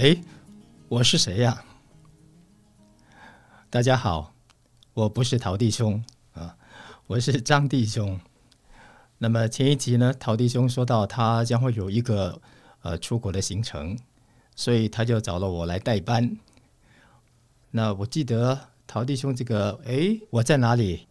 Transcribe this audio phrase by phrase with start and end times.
[0.00, 0.16] 哎，
[0.88, 1.62] 我是谁呀？
[3.68, 4.32] 大家好，
[4.94, 6.56] 我不是陶弟兄啊，
[7.06, 8.18] 我是张弟兄。
[9.18, 12.40] 那么前一集呢，陶弟兄说到他将会有一个
[12.80, 13.98] 呃出国的行程，
[14.56, 16.34] 所以他就找了我来代班。
[17.70, 21.08] 那我记得陶弟兄这个哎，我在哪里？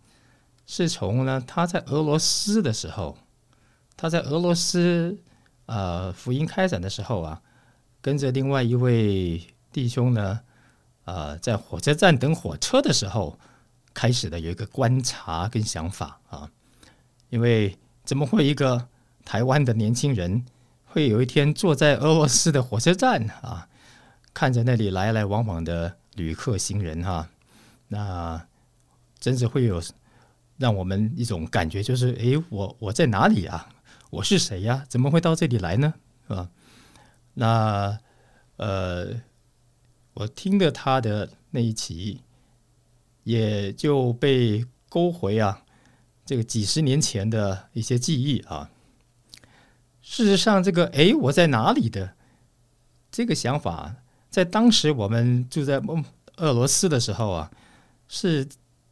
[0.65, 3.19] 是从呢他在俄罗斯的时候，
[3.95, 5.19] 他在俄罗斯
[5.67, 7.43] 呃福音开展的时候啊。
[8.01, 10.39] 跟着另外一位弟兄呢，
[11.05, 13.37] 呃，在火车站等火车的时候，
[13.93, 16.49] 开始的有一个观察跟想法啊，
[17.29, 18.87] 因为怎么会一个
[19.25, 20.45] 台湾的年轻人
[20.85, 23.67] 会有一天坐在俄罗斯的火车站啊，
[24.33, 27.29] 看着那里来来往往的旅客行人哈，
[27.87, 28.41] 那
[29.19, 29.81] 真是会有
[30.57, 33.69] 让我们一种感觉，就是诶，我我在哪里啊？
[34.09, 34.85] 我是谁呀？
[34.87, 35.93] 怎么会到这里来呢？
[36.27, 36.49] 是吧？
[37.39, 37.97] 那
[38.57, 39.21] 呃，
[40.13, 42.19] 我听了他的那一期，
[43.23, 45.63] 也就被勾回啊，
[46.25, 48.69] 这个几十年前的一些记忆啊。
[50.01, 52.13] 事实上，这个哎，我在哪里的
[53.09, 53.95] 这个想法，
[54.29, 55.81] 在当时我们住在
[56.35, 57.49] 俄罗斯的时候啊，
[58.09, 58.45] 是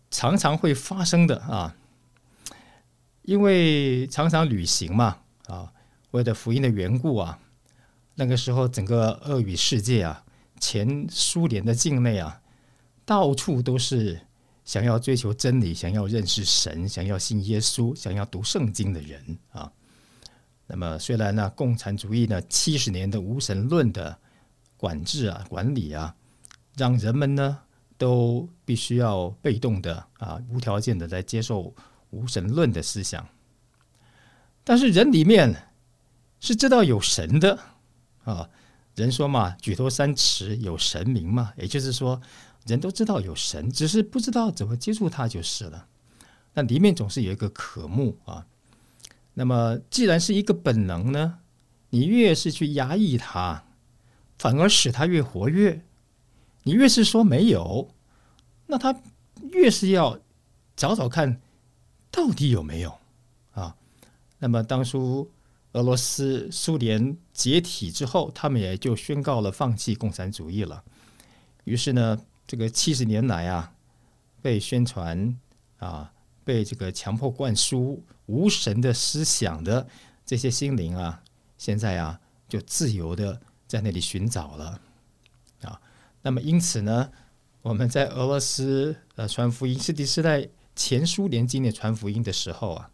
[0.09, 1.75] 常常会发生的啊，
[3.23, 5.73] 因为常常旅行嘛啊，
[6.11, 7.39] 为了福音的缘故啊。
[8.19, 10.25] 那个时候，整个俄语世界啊，
[10.59, 12.41] 前苏联的境内啊，
[13.05, 14.19] 到处都是
[14.65, 19.71] 想要追求真理、想要认识神、想要信耶稣、想要读圣经的人啊。
[20.65, 24.17] 那么，虽然呢，共产主义呢七十年的无神论的
[24.77, 26.15] 管制啊、管理啊，
[26.75, 27.59] 让人们呢
[27.99, 31.71] 都必须要被动的啊、无条件的来接受
[32.09, 33.29] 无神论的思想，
[34.63, 35.69] 但是人里面
[36.39, 37.59] 是知道有神的。
[38.27, 38.49] 啊，
[38.95, 42.21] 人说嘛，举头三尺有神明嘛，也就是说，
[42.65, 45.87] 人都知道有神，只是不知道怎么接触他就是了。
[46.53, 48.45] 那里面总是有一个渴慕啊。
[49.35, 51.39] 那么，既然是一个本能呢，
[51.91, 53.63] 你越是去压抑它，
[54.37, 55.81] 反而使它越活跃。
[56.63, 57.93] 你越是说没有，
[58.65, 58.99] 那他
[59.53, 60.19] 越是要
[60.75, 61.39] 找找看
[62.11, 62.99] 到底有没有
[63.53, 63.77] 啊。
[64.39, 65.31] 那么当初。
[65.77, 70.83] 俄罗斯、苏联解体之后，他们也就宣告了放弃共产主义了。
[71.65, 73.71] 于是呢，这个七十年来啊，
[74.41, 75.37] 被宣传
[75.77, 76.11] 啊，
[76.43, 79.87] 被这个强迫灌输无神的思想的
[80.25, 81.21] 这些心灵啊，
[81.59, 84.81] 现在啊，就自由的在那里寻找了
[85.61, 85.79] 啊。
[86.23, 87.11] 那么因此呢，
[87.61, 92.89] 我们在俄罗斯呃传福音，是第四代前苏联境内传福音的时候啊。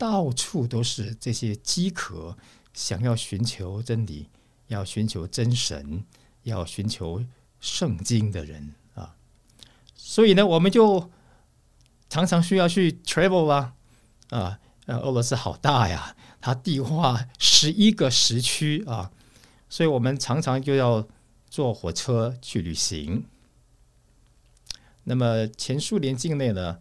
[0.00, 2.38] 到处都是这些饥渴，
[2.72, 4.30] 想要寻求真理、
[4.68, 6.06] 要寻求真神、
[6.44, 7.22] 要寻求
[7.60, 9.14] 圣经的人啊！
[9.94, 11.10] 所以呢，我们就
[12.08, 13.74] 常常需要去 travel 啊
[14.30, 14.58] 啊！
[14.86, 19.12] 呃，俄罗斯好大呀，它地跨十一个时区啊，
[19.68, 21.06] 所以我们常常就要
[21.50, 23.26] 坐火车去旅行。
[25.04, 26.80] 那么前苏联境内呢，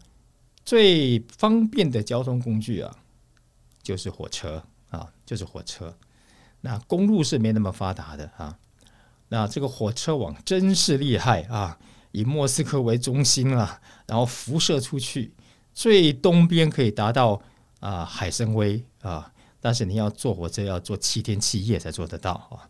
[0.64, 2.96] 最方便的交通工具啊。
[3.82, 5.98] 就是火车啊，就是火车。
[6.62, 8.58] 那公路是没那么发达的啊。
[9.30, 11.78] 那这个火车网真是厉害啊！
[12.12, 15.32] 以莫斯科为中心啊，然后辐射出去，
[15.74, 17.40] 最东边可以达到
[17.80, 19.32] 啊海参崴啊，
[19.62, 22.68] 但是你要坐火车要坐七天七夜才坐得到啊。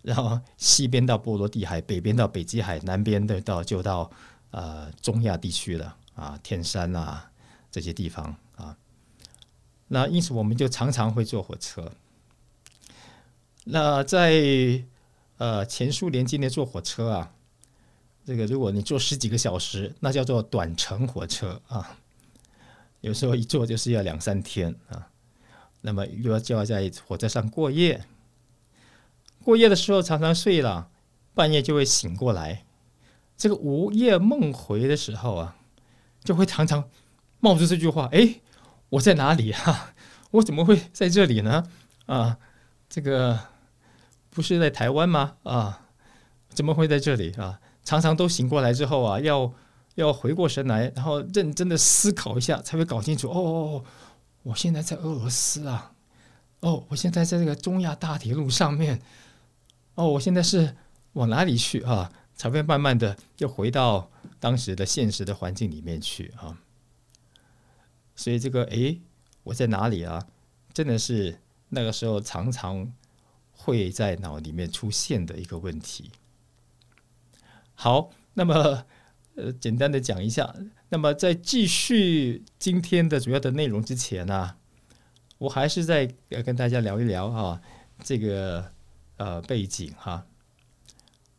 [0.00, 4.10] 然后西边到波罗的海，北边到北极海，南边的到就到
[4.52, 7.30] 呃中亚地区了啊，天山啊
[7.70, 8.34] 这些地方。
[9.92, 11.90] 那因此，我们就常常会坐火车。
[13.64, 14.84] 那在
[15.36, 17.32] 呃，前苏联境内坐火车啊，
[18.24, 21.98] 这个如果你坐十几个小时，那叫做短程火车啊。
[23.00, 25.08] 有时候一坐就是要两三天啊。
[25.80, 28.04] 那么又要就要在火车上过夜，
[29.42, 30.88] 过夜的时候常常睡了，
[31.34, 32.64] 半夜就会醒过来。
[33.36, 35.56] 这个午夜梦回的时候啊，
[36.22, 36.88] 就会常常
[37.40, 38.40] 冒出这句话：“哎，
[38.90, 39.94] 我在哪里啊？
[40.32, 41.66] 我怎么会在这里呢？
[42.06, 42.38] 啊，
[42.88, 43.38] 这个
[44.30, 45.34] 不是在台湾吗？
[45.42, 45.86] 啊，
[46.50, 49.52] 怎么会在这里啊？”常常都醒过来之后啊，要
[49.94, 53.28] 要回过神来，然后认真的思考一下，才会搞清楚。
[53.28, 53.84] 哦哦哦，
[54.42, 55.92] 我现在在俄罗斯啊！
[56.60, 59.00] 哦，我现在在这个中亚大铁路上面。
[59.94, 60.76] 哦，我现在是
[61.14, 62.12] 往哪里去啊？
[62.36, 66.56] 才会慢慢的又回到当时的现实的环境里面去啊，
[68.20, 68.98] 所以这个哎，
[69.44, 70.26] 我在哪里啊？
[70.74, 71.40] 真的是
[71.70, 72.92] 那个时候常常
[73.50, 76.10] 会在脑里面出现的一个问题。
[77.74, 78.84] 好，那么
[79.36, 80.54] 呃，简单的讲一下。
[80.90, 84.54] 那么在继续今天的主要的内容之前呢，
[85.38, 86.14] 我还是在
[86.44, 87.62] 跟大家聊一聊啊，
[88.04, 88.70] 这个
[89.16, 90.26] 呃背景哈。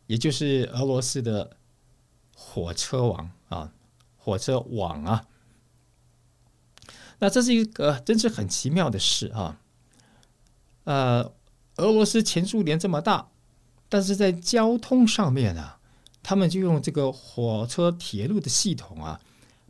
[0.07, 1.57] 也就是俄罗斯的
[2.36, 3.72] 火车网啊，
[4.18, 5.28] 火车网啊，
[7.21, 9.62] 那这是一个真是很奇妙的事啊。
[10.85, 11.31] 呃，
[11.77, 13.29] 俄罗斯前苏联这么大，
[13.88, 15.79] 但是在交通上面啊，
[16.23, 19.21] 他们就用这个火车铁路的系统啊，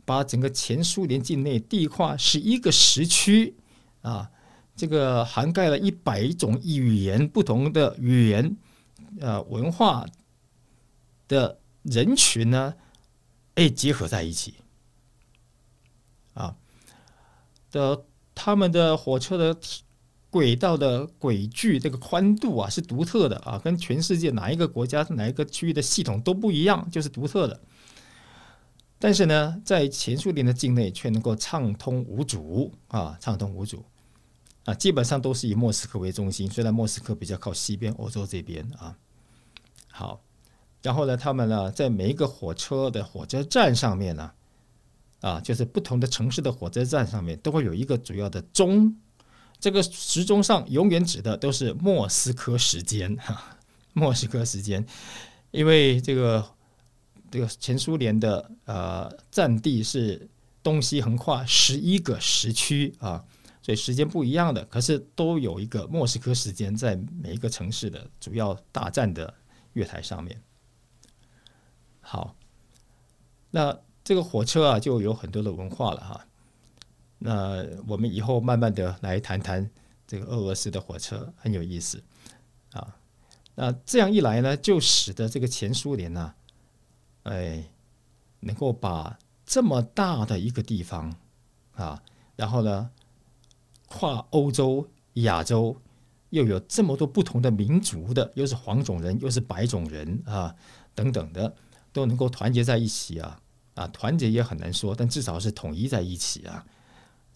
[0.04, 3.54] 把整个前苏联境内地跨十一个时区
[4.00, 4.30] 啊，
[4.74, 8.56] 这个涵盖了一百种语言不同的语言
[9.20, 10.04] 呃文化。
[11.28, 12.74] 的人群呢，
[13.54, 14.56] 哎，结合在一起，
[16.34, 16.54] 啊，
[17.72, 18.04] 的
[18.34, 19.58] 他们的火车的
[20.30, 27.60] 轨道的轨距这个宽度啊是独特的啊，跟全世界哪一个国家哪一个区域的系统都不一样，就是独特的。
[28.98, 33.84] 但是呢，在前苏联的境内却能够畅通无阻啊，畅通无阻
[34.64, 38.96] 啊，基本上都是以莫斯科为中心，虽然莫斯科比较靠西边欧洲这边啊，
[39.90, 40.20] 好。
[40.82, 44.32] 然后呢，他们呢，在每一个火车的火车站上面呢，
[45.22, 48.94] 啊，就是不同的城市的火车站上面都会有一个主要的钟，
[49.58, 53.56] 这个时钟上永远指的都是莫斯科时间，哈，
[53.92, 54.84] 莫斯科时间，
[55.52, 56.44] 因为这个
[57.30, 60.28] 这个前苏联的呃占地是
[60.60, 63.24] 东西横跨十一个时区啊，
[63.62, 69.32] 所以时间不一样的，可是都有一个莫斯科时间在每一个城市的主要大站的
[69.74, 70.42] 月台上面。
[72.00, 72.34] 好，
[73.52, 76.26] 那这个火车啊，就有很多的文化了哈。
[77.18, 79.70] 那我们以后慢慢的来谈谈
[80.06, 82.02] 这个俄罗斯的火车，很有意思
[82.72, 82.96] 啊。
[83.54, 86.34] 那这样一来呢，就使得这个前苏联呢，
[87.22, 87.70] 哎，
[88.40, 91.14] 能够把这么大的一个地方
[91.74, 92.02] 啊，
[92.34, 92.90] 然后呢，
[93.86, 95.76] 跨欧洲、亚洲，
[96.30, 100.56] 又有这么多不同的民族的，又是黄种人，又是白种人啊，
[100.94, 101.54] 等等的。
[101.94, 103.41] 都能够团结在一起啊
[103.74, 106.64] 啊，团结也很难说，但至少是统一在一起啊。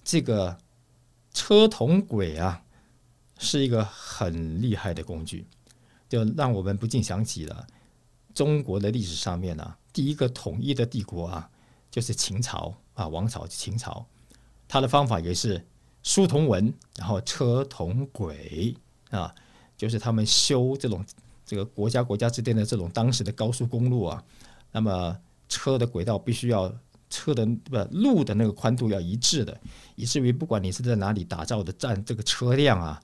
[0.05, 0.57] 这个
[1.33, 2.63] 车同轨啊，
[3.39, 5.47] 是一个很厉害的工具，
[6.09, 7.67] 就让我们不禁想起了
[8.35, 11.51] 中国的历史上面呢，第一个统一的帝国啊，
[11.91, 14.07] 就是秦朝啊，王朝秦朝，
[14.69, 15.67] 他的方法也是
[16.03, 18.77] 书同文，然后车同轨
[19.11, 19.35] 啊，
[19.77, 21.05] 就是他们修这种
[21.45, 24.23] 这个国家国家之间的这种当时的高速公路啊。
[24.71, 26.73] 那么车的轨道必须要
[27.09, 29.59] 车的不路的那个宽度要一致的，
[29.95, 33.01] 以至于不管你是在哪里打造的站，这个车辆啊，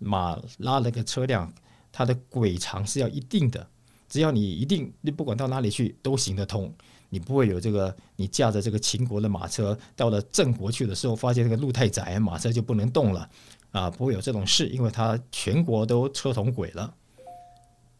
[0.00, 1.50] 马拉那个车辆，
[1.92, 3.66] 它的轨长是要一定的。
[4.08, 6.72] 只要你一定，你不管到哪里去都行得通，
[7.10, 13.30] 你不会有这个你驾着这个秦国的马车到了郑国去的时候，发现这个路太窄，马车就不能动了
[13.70, 16.92] 啊，不会有这种事，因为它全国都车同轨了。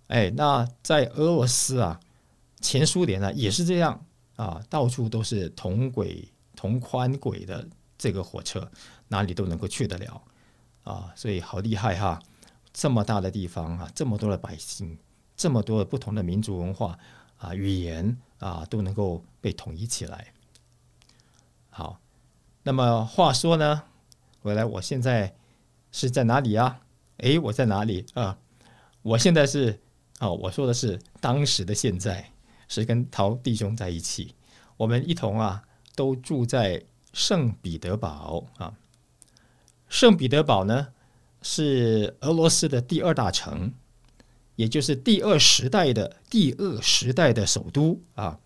[0.08, 2.00] 哎，那在俄罗斯啊。
[2.64, 4.06] 前苏联呢也是这样
[4.36, 7.68] 啊，到处都是同轨同宽轨的
[7.98, 8.66] 这个火车，
[9.08, 10.22] 哪里都能够去得了
[10.82, 12.22] 啊，所以好厉害哈！
[12.72, 14.98] 这么大的地方啊，这么多的百姓，
[15.36, 16.98] 这么多的不同的民族文化
[17.36, 20.32] 啊、语言啊，都能够被统一起来。
[21.68, 22.00] 好，
[22.62, 23.82] 那么话说呢，
[24.40, 25.34] 回来我现在
[25.92, 26.80] 是在哪里啊？
[27.18, 28.38] 诶，我在哪里啊？
[29.02, 29.78] 我现在是
[30.18, 32.30] 啊，我说的是当时的现在。
[32.74, 34.34] 是跟陶弟兄在一起，
[34.76, 35.62] 我们一同啊，
[35.94, 38.74] 都住在圣彼得堡啊。
[39.88, 40.88] 圣彼得堡呢，
[41.40, 43.72] 是俄罗斯的第二大城，
[44.56, 48.40] 也就是第二时代的第二时代的首都啊，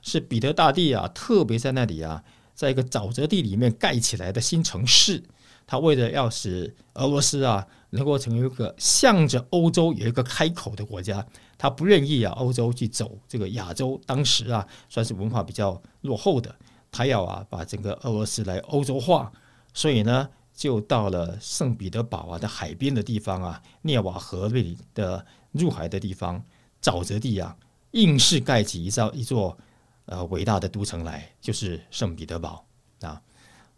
[0.00, 2.24] 是彼得大帝啊，特别在那里啊，
[2.54, 5.22] 在一个沼泽地里面盖起来的新城市。
[5.66, 16.54] 他为了要使俄罗斯啊能够成为一个向着欧洲有一个开口的国家，他不愿意啊欧洲去走这个亚洲，当时啊算是文化比较落后的，
[16.90, 19.32] 他要啊把整个俄罗斯来欧洲化，
[19.72, 20.28] 所以呢。
[20.56, 26.40] 就到了圣彼得堡啊的海边的地方啊，涅瓦河里的入海的地方，
[26.80, 27.56] 沼泽地啊，
[27.90, 29.58] 硬是盖起一座一座
[30.04, 32.64] 呃伟大的都城来，就是圣彼得堡
[33.00, 33.20] 啊。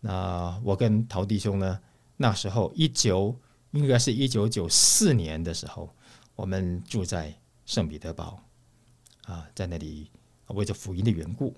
[0.00, 1.80] 那我跟陶弟兄呢，
[2.18, 3.35] 那时候一九
[3.71, 5.88] 应该是一九九四年的时候，
[6.35, 7.35] 我们住在
[7.67, 8.41] 圣彼得堡
[9.27, 10.11] 啊，在那里
[10.47, 11.55] 为着福音的缘故，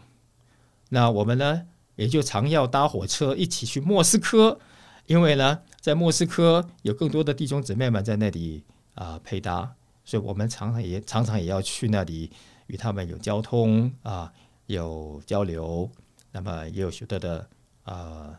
[0.88, 4.58] 那我们呢也就常要搭火车一起去莫斯科。
[5.06, 8.62] 因为呢，在莫斯科有更多的弟兄姊妹们在那里
[8.94, 9.74] 啊配搭，
[10.04, 12.30] 所以我们常常也常常也要去那里
[12.66, 14.30] 与他们有交通啊，
[14.66, 15.90] 有交流，
[16.30, 17.48] 那么也有许多的
[17.84, 18.38] 啊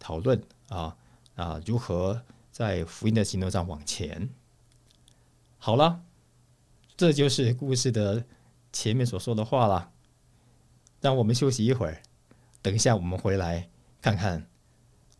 [0.00, 0.96] 讨论啊
[1.36, 4.28] 啊，如何在福音的行动上往前。
[5.58, 6.02] 好了，
[6.96, 8.24] 这就是故事的
[8.72, 9.90] 前面所说的话了。
[11.00, 12.02] 让我们休息一会儿，
[12.60, 13.68] 等一下我们回来
[14.00, 14.46] 看看。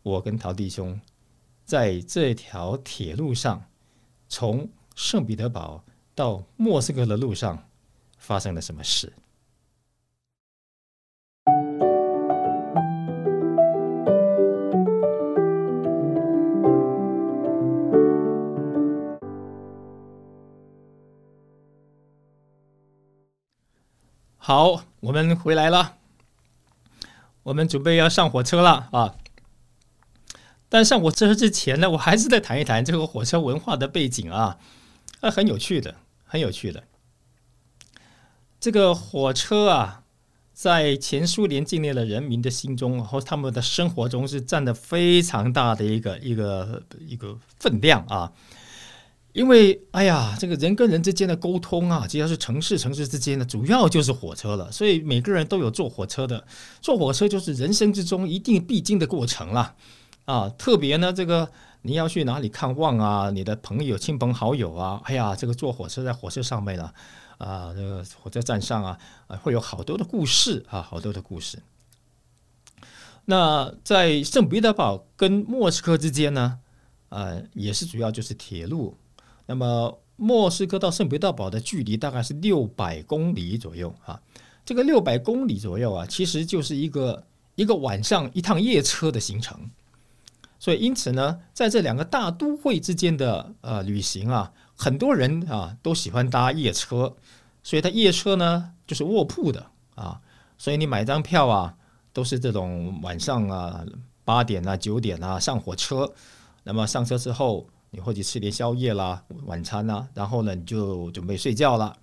[0.01, 0.99] 我跟陶弟兄
[1.63, 3.65] 在这条铁路上，
[4.27, 7.69] 从圣彼得堡到莫斯科的路上
[8.17, 9.13] 发生了什么事？
[24.55, 25.95] 好，我们回来了，
[27.41, 29.15] 我们准备要上火车了啊！
[30.69, 34.59] 但上火车之前呢，我还是再谈一谈这个火车文化的背景啊，
[35.21, 36.83] 啊，很有趣的，很有趣的。
[38.59, 40.03] 这个火车啊，
[40.53, 48.31] 在前苏联境内的人民的心中和他们的生活中是占的非常大的一个一个一个分量啊。
[49.33, 54.71] 因为哎呀，这个人跟人之间的沟通啊，只要是城市城市之间的，主要就是火车了。
[54.71, 56.45] 所以每个人都有坐火车的，
[56.81, 59.75] 坐火车就是人生之中一定必经的过程了。
[60.25, 63.31] 啊，特别呢，这个你要去哪里看望啊？
[63.31, 66.93] 你的朋友、亲朋好友啊，哎呀，这个坐火车在火车上面呢，
[67.39, 68.99] 啊，这个火车站上啊，
[69.41, 71.57] 会有好多的故事啊，好多的故事。
[73.25, 76.59] 那在圣彼得堡跟莫斯科之间呢，
[77.09, 78.95] 呃，也是主要就是铁路。
[79.45, 84.21] 那么莫斯科到圣彼得堡的距离大概是六百公里左右啊，
[84.65, 89.69] 这个六百公里左右啊，其实就是一个一个晚上一趟夜车的行程。
[90.59, 97.13] 所以，因此呢，在这两个大都会之间的呃旅行啊，很多人啊都喜欢搭夜车。
[97.61, 100.21] 所以，它夜车呢就是卧铺的啊。
[100.57, 101.75] 所以，你买张票啊，
[102.13, 103.83] 都是这种晚上啊
[104.23, 106.13] 八点啊九点啊上火车。
[106.63, 111.95] 那么上车之后，你或者吃点宵夜啦、晚餐啦，然后呢你就准备睡觉了。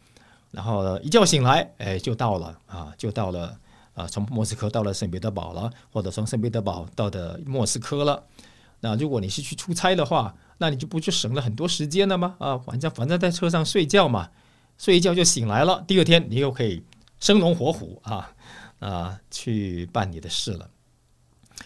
[0.52, 3.59] 然后一觉醒来，哎，就到了啊，就到了
[3.94, 8.25] 啊，从莫斯科到了圣彼得堡了，或者从圣彼得堡到的莫斯科了。
[8.80, 12.37] 那如果你是去出差的话，那你就不就省了很多时间了吗？
[12.38, 14.30] 啊，反正反正在车上睡觉嘛，
[14.78, 16.82] 睡一觉就醒来了，第二天你又可以
[17.18, 18.32] 生龙活虎啊
[18.78, 20.68] 啊去办你的事了。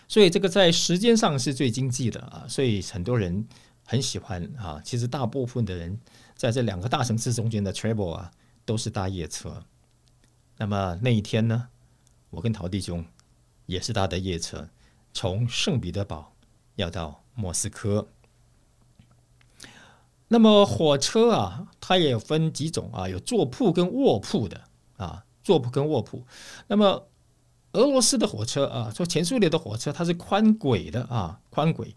[0.08, 3.46] 所以这个在时间上是最经济的啊，所以很多人
[3.84, 4.80] 很喜欢啊。
[4.84, 5.98] 其实大部分的人
[6.36, 8.30] 在这两个大城市中间的 travel 啊，
[8.64, 9.64] 都是搭夜车。
[10.56, 11.68] 那么那一天呢，
[12.30, 13.04] 我跟陶弟兄
[13.66, 14.68] 也是搭的夜车，
[15.12, 16.32] 从圣彼得堡。
[16.76, 18.08] 要到莫斯科，
[20.26, 24.62] 那么火车啊，它也有分几种啊，有坐铺跟卧铺的
[24.96, 26.26] 啊，坐铺跟卧铺。
[26.66, 27.06] 那么
[27.74, 31.94] 俄罗斯的火车啊，说前苏联的火车，它是宽轨的啊，宽轨。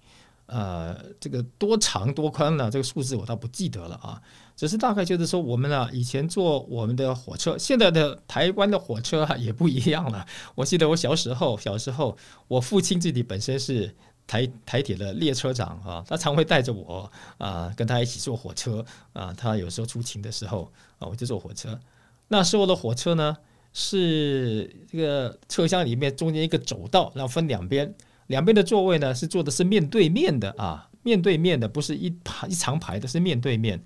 [0.48, 2.70] 呃，这个多长多宽呢？
[2.72, 4.22] 这个数字我倒不记得了啊，
[4.56, 10.26] 只是大概就是说，我们呢以前坐我们的火车，现在的台湾的火车也不一样了。
[10.56, 13.96] 我记得我小时候，小时候我父亲自己本身是。
[14.30, 19.34] 台台铁的列车长啊，他常会带着我啊，跟他一起坐火车啊。
[19.38, 21.80] 他有时候出勤的时候啊，我就坐火车。
[22.28, 23.38] 那时候的火车呢，
[23.72, 27.96] 是这个车厢里面中间一个走道，然后分两边，
[28.28, 33.84] 两边的座位呢是坐的是面对面的啊，面对面的，不是一排一长排的，是面对面。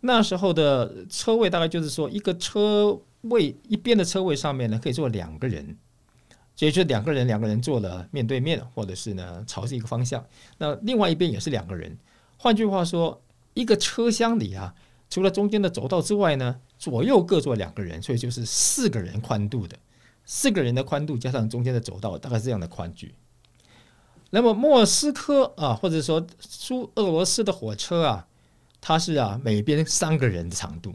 [0.00, 5.76] 那时候的车位大概就是说，一个车位一边的车位上面呢，可以坐两个人。
[6.56, 10.24] 所以就两个人，两个人坐了面对面，或者是呢朝着一个方向。
[10.58, 11.98] 那另外一边也是两个人。
[12.36, 13.20] 换句话说，
[13.54, 14.72] 一个车厢里啊，
[15.10, 19.76] 除了中间的走道之外呢，左右各坐两个人，所以就是四个人宽度的，
[20.24, 23.12] 四个人的宽度加上中间的走道，大概这样的宽距。
[24.34, 28.26] 那么莫斯科啊，或者说苏俄罗斯的火车啊，
[28.80, 30.92] 它是啊每边三个人的长度，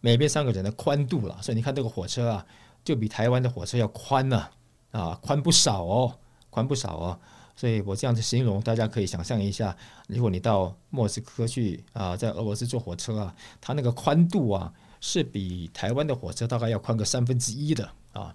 [0.00, 2.46] 每边三个人的宽度了，所以你看这个火车啊，
[2.82, 4.48] 就比台湾的火车要宽呢，
[4.92, 7.20] 啊宽不少哦，宽不少哦。
[7.54, 14.72] 所以我这样子形容，大家可以想象一下，如果你到莫斯科去啊，在俄罗斯坐火车啊，它那个宽度啊，
[15.02, 18.34] 是比台湾的火车大概要宽个三分之一的啊。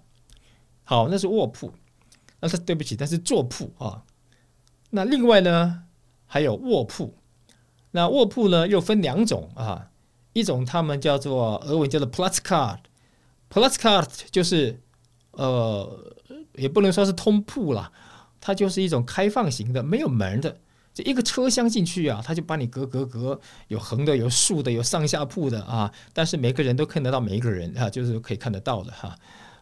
[0.84, 1.72] 好，那是卧铺。
[2.40, 4.04] 那是对不起，那是坐铺啊。
[4.90, 5.84] 那另外呢，
[6.26, 7.14] 还有卧铺。
[7.90, 9.90] 那卧铺呢又分两种啊，
[10.34, 14.80] 一种他们叫做俄文叫做 plus card，plus card 就是
[15.32, 16.14] 呃，
[16.54, 17.90] 也不能说是通铺了，
[18.40, 20.58] 它就是一种开放型的，没有门的，
[20.92, 29.16] 这一个车厢进去啊，它就把你隔隔隔，有横的，有竖的，有上下铺的啊，但是每个人都看得到每一个人啊，就是可以看得到的哈。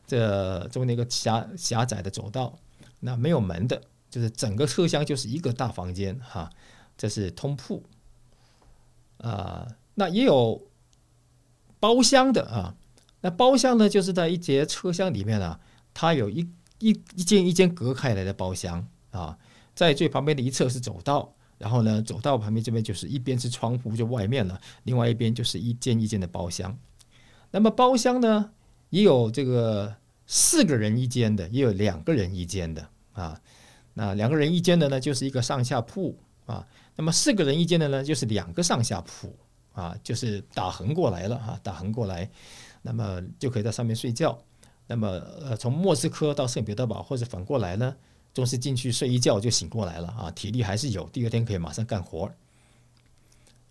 [0.04, 2.58] 这中间一个狭狭窄的走道。
[3.00, 6.50] 那没有门的，就是整个车厢就是一个大房间哈，
[6.96, 7.82] 这是通铺
[9.18, 9.68] 啊。
[9.94, 10.66] 那也有
[11.78, 12.74] 包厢的啊。
[13.20, 15.60] 那包厢呢，就是在一节车厢里面啊，
[15.92, 16.48] 它有一
[16.78, 19.38] 一一间一间隔开来的包厢啊，
[19.74, 26.76] 在最旁边的一侧是走道，然后呢，走道旁边这边就是一边是窗户就外面了，另外一边就是一间一间的包厢。
[27.50, 28.52] 那么包厢呢，
[28.90, 29.96] 也有这个。
[30.26, 33.40] 四个人一间的，也有两个人一间的啊。
[33.94, 36.66] 那两个人一间的呢，就是一个上下铺啊。
[36.96, 39.34] 那么四个人一间的呢，就是两个上下铺
[39.72, 42.28] 啊，就是打横过来了哈，打横过来，
[42.82, 44.38] 那么就可以在上面睡觉。
[44.86, 45.08] 那么
[45.40, 47.96] 呃，从莫斯科到圣彼得堡或者反过来呢，
[48.34, 52.30] 总是进去睡一觉就醒过来了啊，体力还是有，第二天可以马上干活。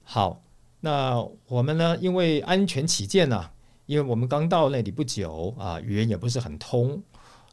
[0.04, 0.42] 好，
[0.80, 3.52] 那我们呢，因为安全起见呢。
[3.86, 7.02] 因为我们刚到那里不久啊，语言也不是很通。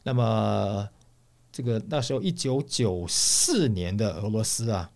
[0.03, 0.89] 那么，
[1.51, 4.89] 这个那时候一九九四年的俄罗斯啊，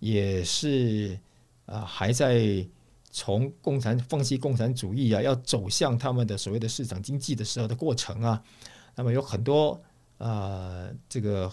[0.00, 1.18] 也是
[1.66, 2.66] 啊还在
[3.10, 8.42] 从共产放弃共产主义啊，要走向他们的所谓的市场经济的时候的过程啊。
[8.94, 9.80] 那么有很多
[10.18, 11.50] 啊，这个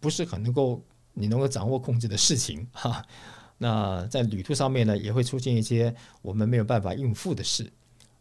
[0.00, 3.04] 不是很能够你能够掌握控制的事情哈。
[3.58, 7.70] 那在旅途上面呢，也会出现一些我们没有办法应付的事。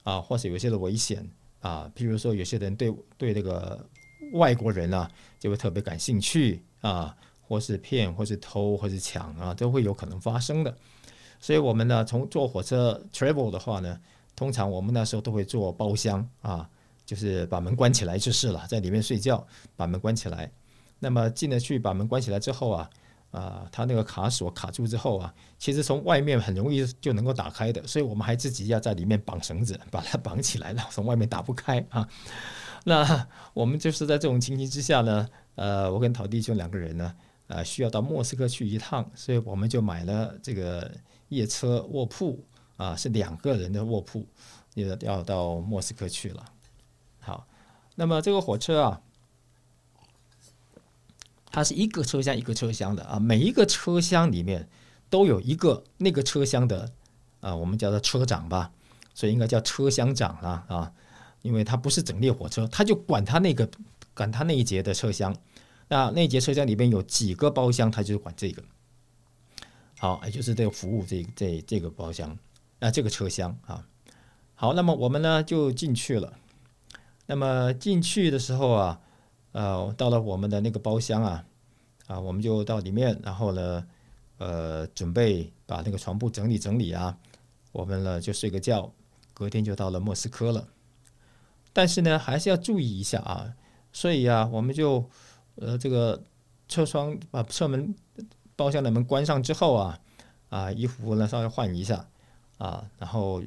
[0.04, 1.28] 啊，或是有些的危险
[1.60, 3.88] 啊，譬如说有些人对对那个
[4.34, 5.10] 外国人啊，
[5.40, 10.76] 就会特别感兴趣啊，或是骗，或是偷，或是抢啊，都会有可能发生的。
[11.40, 14.00] 所以，我们呢，从坐火车 travel 的话呢，
[14.36, 16.70] 通常我们那时候都会坐包厢啊，
[17.06, 20.52] 就是把门关起来就是了，在里面睡觉，把门关起来。
[21.00, 22.90] 那么进了去，把门关起来之后啊。
[23.32, 32.08] 啊，它那个卡锁卡住之后啊，其实从外面很容易就能够打开的，所以我们还自己要在里面绑绳子把它绑起来了，从外面打不开啊。
[32.84, 37.16] 那我们就是在这种情形之下呢，呃，我跟陶弟兄两个人呢，
[37.48, 40.92] 呃，需要到莫斯科去一趟，所以我们就买了这个
[41.30, 42.44] 夜车卧铺
[42.76, 44.28] 啊，是两个人的卧铺，
[44.76, 46.46] 要要到莫斯科去了。
[47.20, 47.48] 好，
[47.96, 49.02] 那么这个火车啊。
[51.52, 54.70] 它是一个车厢一个车厢的啊，每一个车厢里面
[55.10, 56.90] 都有一个那个车厢的
[57.42, 58.72] 啊，我们叫做车长吧，
[59.14, 60.92] 所以应该叫车厢长了啊，
[61.42, 63.70] 因为它不是整列火车，他就管他那个
[64.14, 65.36] 管他那一节的车厢，
[65.90, 68.64] 那那一节车厢里边有几个包厢，他就管这个，
[70.00, 72.38] 好，也就是这个服务这这这个包厢
[72.80, 73.86] 啊，这个车厢啊，
[74.56, 76.34] 好，那么我们呢就进去了，
[77.26, 79.02] 那么进去的时候啊。
[79.54, 81.46] 呃，到了我们的那个包厢啊，
[82.08, 83.86] 啊，我们就到里面，然后呢，
[84.38, 87.18] 呃，准备把那个床铺整理整理啊，
[87.74, 88.90] 我们呢就睡个觉，
[89.34, 90.66] 隔天就到了莫斯科了。
[91.74, 93.54] 但是呢，还是要注意一下啊，
[93.92, 95.04] 所以啊，我们就
[95.56, 96.24] 呃这个
[96.70, 97.94] 车窗把车门
[98.56, 100.00] 包厢的门关上之后啊，
[100.48, 102.08] 啊，衣服呢稍微换一下
[102.58, 103.44] 啊，然后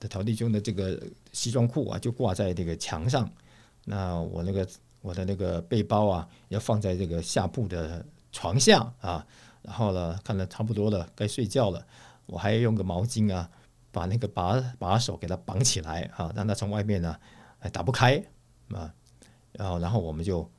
[0.00, 0.98] 的陶弟兄的这个
[1.32, 3.30] 西装裤啊就挂在这个墙上，
[3.84, 4.66] 那我那个。
[5.04, 9.24] 我的那个背包啊，要放在这个下铺的床下啊，
[9.60, 11.86] 然后呢，看的差不多了，该睡觉了，
[12.24, 13.50] 我还要用个毛巾啊，
[13.92, 17.14] 把那个把把手给它绑起来啊，让它从外面呢，
[17.58, 18.16] 还打不开
[18.70, 18.90] 啊，
[19.52, 20.50] 然后然后我们就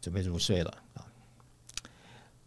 [0.00, 1.06] 准备入睡了啊。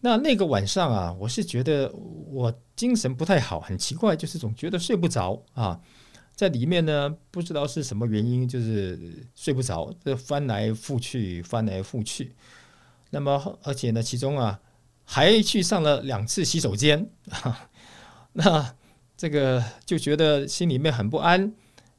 [0.01, 5.79] 那那个晚上啊，我是觉得我精神不太好，很奇怪，就是总觉得睡不着啊。
[6.37, 12.35] 在里面呢，不知道是什么原因，就是睡不着，这翻来覆去，翻来覆去。
[13.09, 14.59] 那么，而且呢，其中啊，
[15.03, 17.09] 还去上了两次洗手间。
[18.33, 18.75] 那
[19.17, 21.51] 这个就觉得心里面很不安，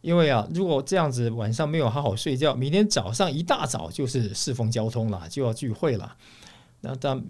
[0.03, 6.17] 因为啊，如果这样子晚上没有好好睡觉，明天早上一大早就是侍奉交通了，就要聚会了。
[6.83, 7.21] 那当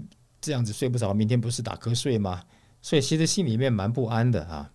[0.42, 2.42] 这样子睡不着，明天不是打瞌睡吗？
[2.83, 4.71] 所以其实心里面蛮不安的啊。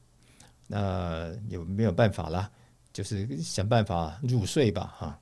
[0.68, 2.50] 那有没有办法了？
[2.92, 5.20] 就是想办法入睡吧，哈。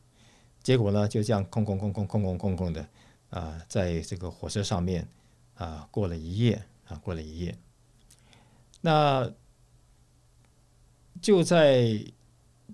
[0.61, 2.85] 结果呢，就这样空空空空空空空空的
[3.29, 5.07] 啊，在这个火车上面
[5.55, 7.57] 啊过了一夜啊，过了一夜。
[8.81, 9.31] 那
[11.21, 12.03] 就在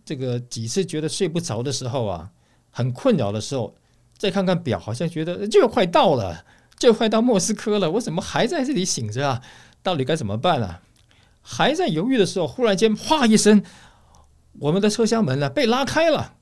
[0.04, 2.32] 这个几次觉得睡不着的时候啊，
[2.72, 3.76] 很困扰的时候，
[4.18, 6.46] 再看看表，好像觉得就快到了，
[6.78, 9.44] 就快到莫斯科了，我怎么还在这里醒着啊？
[9.84, 10.82] 到底该怎么办啊？
[11.50, 13.64] 还在犹豫的时候，忽然间哗一声，
[14.60, 16.34] 我们的车厢门呢被拉开了。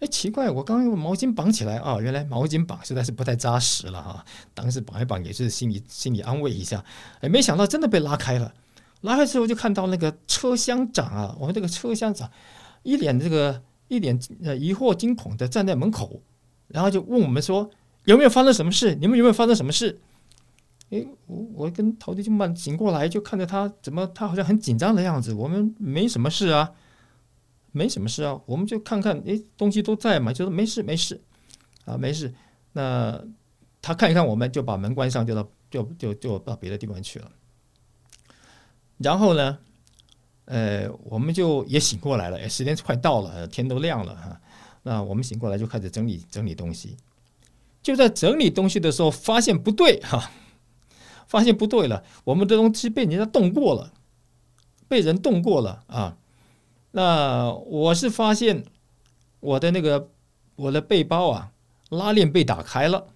[0.00, 4.22] 哎，奇怪，我刚用毛巾绑起来啊，原来毛巾绑实在是不太扎实了哈。
[4.52, 6.84] 当时绑一绑也是心里心里安慰一下。
[7.20, 8.52] 哎，没想到真的被拉开了。
[9.00, 12.30] 拉开之后就看到那个车厢长啊，我们这个车厢长
[12.82, 16.20] 一脸这个一脸呃疑惑惊恐的站在门口，
[16.68, 17.70] 然后就问我们说
[18.04, 18.94] 有没有发生什么事？
[18.96, 20.00] 你们有没有发生什么事？
[20.92, 25.34] 哎，我我跟陶弟兄们醒过来就看着他怎么他好像很紧张的样子。
[25.34, 26.72] 我们没什么事啊。
[27.74, 31.18] 没什么事啊，我们就看看，哎，东西都在嘛，就说没事没事，
[31.86, 32.30] 啊，没事。
[32.74, 33.18] 那
[33.80, 37.32] 他看一看，我们就把门关上，就到就就就到别的地方去了。
[38.98, 39.58] 然后呢，
[40.44, 44.38] 呃，我们就也醒过来了，哎，时间快到了，天都亮了哈。
[44.82, 46.98] 那我们醒过来就开始整理整理东西。
[47.82, 50.30] 就在整理东西的时候，发现不对哈，
[51.32, 53.90] 发现不对了，我们的东西被人家动过了，
[54.86, 56.18] 被人动过了啊。
[56.90, 58.64] 那我是发现
[59.40, 60.10] 我的那个
[60.56, 61.52] 我的背包啊，
[61.88, 63.06] 拉链被打开了。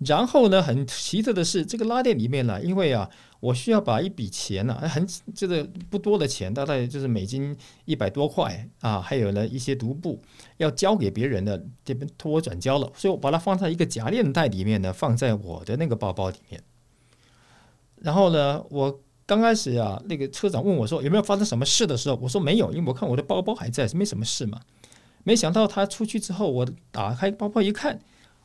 [0.00, 3.08] 然后呢，很奇特的是，这个拉链里面呢，因为啊，
[3.40, 10.20] 我需要把一笔钱呢，很这个不多的钱，大概就是美金一百多块啊，还有呢一些独步
[10.56, 16.62] 要交给别人的，这边托我转交了，所以我把它放在一个夹链袋里面呢，放在我的那个包包里面。
[17.96, 19.00] 然后呢，我。
[19.28, 24.60] 刚开始啊，那个车长问我说有没有发生什么事的时候，我说没有，因为我看我的包包还在，没什么事嘛。
[25.24, 27.98] 没想到他出去之后，我打开包包一看，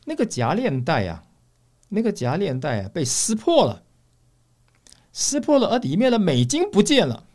[0.05, 1.23] 那个夹链袋啊，
[1.89, 3.83] 那个夹链袋啊被撕破了，
[5.13, 7.25] 撕破了，而里面的美金不见了，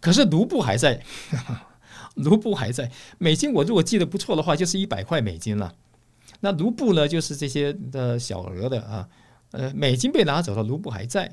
[0.00, 1.02] 可是卢布还在，
[2.16, 2.90] 卢布还在。
[3.18, 5.74] 美金我如果记得不错的话，就是一百块美金了。
[6.40, 9.08] 那卢布呢，就是这些的小额的啊，
[9.52, 11.32] 呃，美金被拿走了，卢布还在。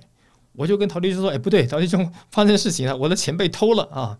[0.53, 4.17] 我就跟陶弟兄说：“哎，不对，陶弟兄发生事情了，我的钱被偷了啊！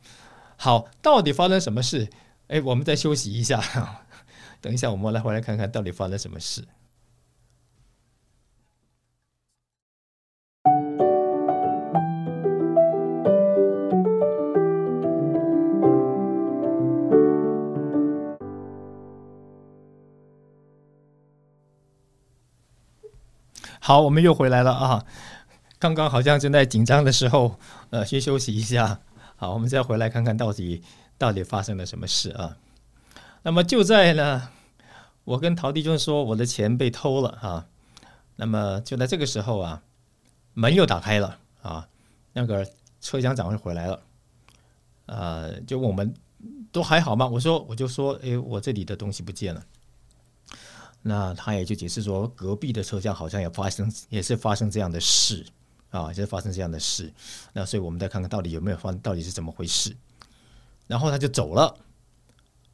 [0.56, 2.08] 好，到底发生什么事？
[2.48, 3.60] 哎，我们再休息一下，
[4.62, 6.64] 等一下我们来回来看看到底发生什么事。”
[23.88, 25.06] 好，我们又回来了啊！
[25.80, 27.58] 刚刚好像正在紧张的时候，
[27.89, 29.00] 呃，先休息一下。
[29.38, 30.84] 好，我们再回来看看到底
[31.17, 32.58] 到底发生了什么事啊？
[33.43, 34.50] 那么就在呢，
[35.23, 37.67] 我跟陶弟兄说我的钱被偷了啊。
[38.36, 39.82] 那么就在这个时候啊，
[40.54, 41.88] 门又打开了啊，
[42.34, 42.69] 那个
[43.00, 44.02] 车厢长又回来了，
[45.06, 46.13] 呃，就问我们
[46.73, 47.26] 都还好吗？
[47.26, 49.63] 我说我就说，哎，我这里的东西不见了。
[51.02, 55.46] 那他也就解释说，隔壁的车厢好像也发生， 也是发生这样的事。
[55.90, 57.12] 啊，就是发生这样的事，
[57.54, 59.96] 那所以我们再看看到底有没有发，到底是怎么回事。
[60.86, 61.74] 然后他就走了，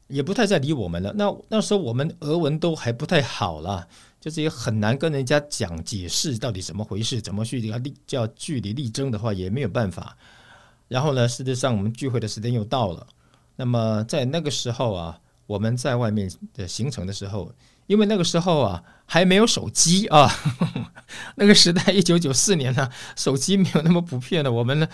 [0.08, 1.12] 也不太再理我们了。
[1.14, 3.86] 那那时候我们俄文都还不太好了，
[4.20, 10.18] 就是也很难跟人家讲解释到底怎么回事，怎么去要力叫据理力争的话也没有办法。
[10.88, 13.06] 然后呢，事实上我们聚会的时间又到了。
[13.54, 17.54] 那么在那个时候啊，我们在外面的行程的时候。
[17.86, 20.30] 因为那个时候啊，还没有手机啊，
[21.36, 24.50] 那个时代一九九四年呢，手机没有那么普遍的。
[24.50, 24.88] 我们呢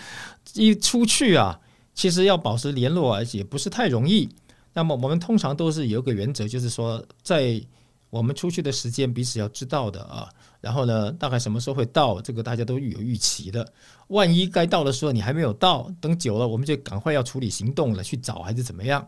[0.53, 1.59] 一出去啊，
[1.93, 4.29] 其实要保持联络啊，也不是太容易。
[4.73, 7.61] 那么我们通常都是有个原则，就是说在
[8.09, 10.27] 我们出去的时间彼此要知道的啊。
[10.59, 13.73] 然后呢，大概什么时候会到，这个大家都有预期的。
[14.09, 19.07] 万一该到的时候你还没有到，等久了我们就赶快要处理行动了，去找还是怎么样？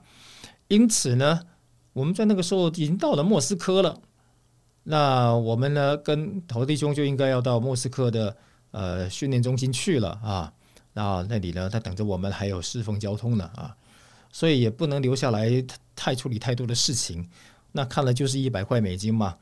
[0.70, 1.42] 因此呢。
[1.94, 4.02] 我们在那个时候已经到了莫斯科了，
[4.84, 8.36] 那我们呢跟陶弟兄就应该要到莫斯科的
[8.72, 10.54] 呃训练中心去了啊，
[10.94, 13.76] 那那里呢他等着我们，还有侍奉交通呢啊，
[14.32, 15.50] 所以也不能留下来
[15.96, 17.30] 太处理太多的事情。
[17.72, 19.38] 那看了就是一百块美金嘛，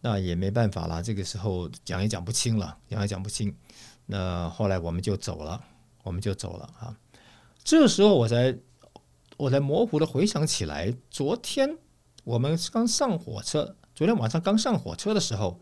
[0.00, 1.02] 那也没办法了。
[1.02, 3.54] 这个时候讲也讲不清了，讲也讲不清。
[4.06, 5.60] 那后来我们就走了，
[6.02, 6.96] 我们就走了啊。
[7.62, 8.56] 这时候我才
[9.36, 11.76] 我才模糊的回想起来，昨天
[12.26, 15.60] 我们刚上火车，昨天晚上刚上火车的时候，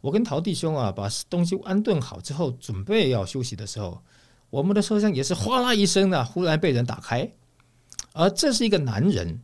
[0.00, 4.02] 我跟陶弟兄啊把东西安顿好之后，准备要休息的时候，
[4.48, 7.30] 我们的车厢也是哗啦一声的，忽然被人打开，
[8.14, 9.42] 而这是一个男人，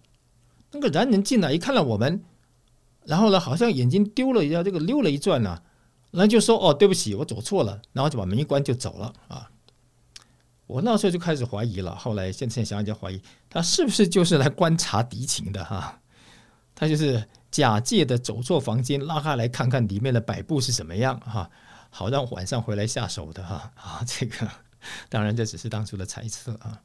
[0.72, 2.24] 那个男人进来一看到我们，
[3.04, 5.60] 然后呢，好像眼睛丢了一下，这个溜了一转呢，
[6.12, 9.50] 然后就说：“哦，对不起，我走错了。”然后就把门一关就走了啊。
[10.66, 15.97] 我那时候就开始怀疑了，后来现在想想就怀疑他是不是就是来观察敌情的哈？
[16.78, 21.50] 他就是假借的走错房间，拉开来看看里面的摆布是怎么样哈，
[21.90, 24.00] 好让晚上回来下手的哈啊！
[24.06, 24.48] 这个
[25.08, 26.80] 当然这只是当初的猜测啊。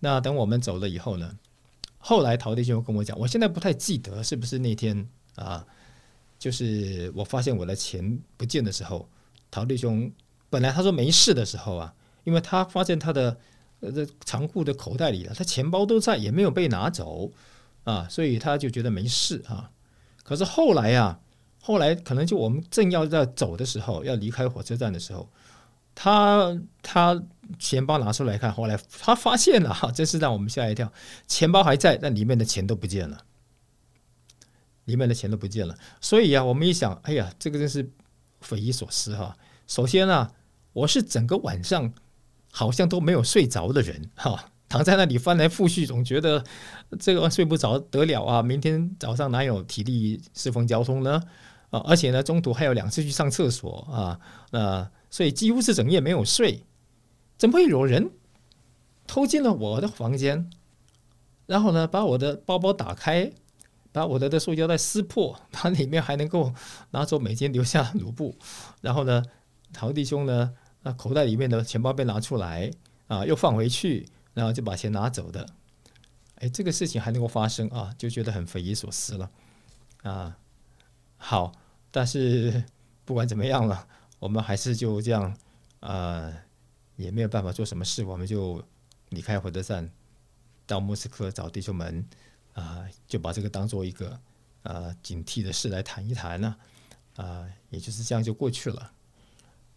[0.00, 1.34] 那等我们走了以后呢，
[1.96, 5.64] 后来陶弟兄跟我讲，我现在不太记得是不是那天啊，
[6.38, 9.08] 就是我发现我的钱不见的时候，
[9.50, 10.12] 陶弟兄
[10.50, 11.94] 本来他说没事的时候啊。
[12.26, 13.38] 因为他发现他的
[13.78, 17.30] 呃这长裤的口袋里了，他钱包都在，也没有被拿走
[17.86, 19.70] 啊，所以他就觉得没事啊。
[20.22, 21.18] 可是后来呀，
[21.62, 25.28] 后来可能就我们正要在走的时候，要离开火车站的时候，
[25.94, 27.22] 他他
[27.58, 30.92] 钱包拿出来看，后来他发现了哈， 真是让我们吓一跳，
[31.26, 33.24] 钱包还在，但里面的钱都不见了，
[34.84, 35.76] 里面的钱都不见了。
[36.00, 37.90] 所以呀，我们一想，哎呀，这个真是
[38.40, 39.36] 匪夷所思哈。
[39.66, 40.32] 首先啊，
[40.72, 41.94] 我是整个晚上。
[42.52, 46.44] 好像都没有睡着的人，哈，躺在那里翻来覆去，总觉得
[46.98, 48.42] 这个睡不着得了啊！
[48.42, 51.22] 明天早上哪有体力侍奉交通呢？
[51.70, 54.18] 啊，而且呢，中途还有两次去上厕所啊，
[54.50, 56.64] 那所以几乎是整夜没有睡。
[57.38, 58.10] 怎么会有人
[59.06, 60.50] 偷进了我的房间？
[61.46, 63.30] 然后呢，把我的包包打开，
[63.92, 66.52] 把我的的塑胶袋撕破， 把里面还能够
[66.90, 68.36] 拿走美金，留下卢布。
[68.80, 69.22] 然后呢，
[69.72, 70.52] 陶弟兄呢？
[70.82, 72.70] 那口袋里面的钱包被拿出来
[73.08, 75.48] 啊，又放回去，然后就把钱拿走的。
[76.34, 79.30] 哎，这个事情还能够发生啊，就觉得很匪夷所思了
[80.02, 80.36] 啊。
[81.16, 81.52] 好，
[81.90, 82.62] 但是
[83.06, 85.34] 不管怎么样了，我们还是就这样
[85.80, 86.30] 啊，
[86.96, 88.62] 也没有办法做什么事，我们就
[89.08, 89.90] 离开火车站，
[90.66, 92.06] 到莫斯科找弟兄们
[92.52, 94.20] 啊，就把这个当做一个
[94.64, 96.56] 啊警惕的事来谈一谈呢
[97.16, 98.92] 啊，也就是这样就过去了。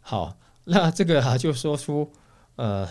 [0.01, 0.37] 好。
[0.65, 2.11] 那这个啊，就说出，
[2.55, 2.87] 呃，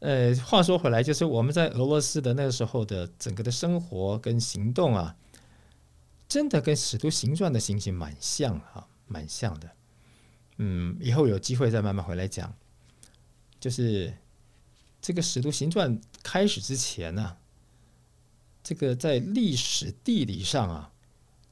[0.00, 5.14] 呃，话说回来，就是我们在俄罗斯的那个时候的整个的生活跟行动啊，
[6.26, 9.70] 真的跟《使徒行传》的情形蛮像啊，蛮像的。
[10.56, 12.54] 嗯，以后有机会再慢慢回来讲。
[13.58, 14.14] 就是
[15.02, 17.36] 这个《使徒行传》开始之前呢，
[18.62, 20.92] 这个在历史地理上啊，